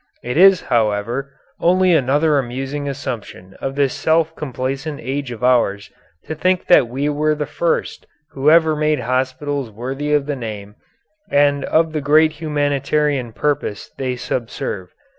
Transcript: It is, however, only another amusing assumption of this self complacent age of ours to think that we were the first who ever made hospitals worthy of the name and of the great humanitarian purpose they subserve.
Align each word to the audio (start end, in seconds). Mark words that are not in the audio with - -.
It 0.23 0.35
is, 0.35 0.61
however, 0.61 1.31
only 1.59 1.93
another 1.93 2.39
amusing 2.39 2.89
assumption 2.89 3.53
of 3.61 3.75
this 3.75 3.93
self 3.93 4.35
complacent 4.35 4.99
age 4.99 5.29
of 5.29 5.43
ours 5.43 5.91
to 6.25 6.33
think 6.33 6.65
that 6.65 6.87
we 6.87 7.07
were 7.07 7.35
the 7.35 7.45
first 7.45 8.07
who 8.31 8.49
ever 8.49 8.75
made 8.75 9.01
hospitals 9.01 9.69
worthy 9.69 10.11
of 10.11 10.25
the 10.25 10.35
name 10.35 10.73
and 11.29 11.63
of 11.65 11.93
the 11.93 12.01
great 12.01 12.31
humanitarian 12.41 13.31
purpose 13.31 13.91
they 13.95 14.15
subserve. 14.15 14.89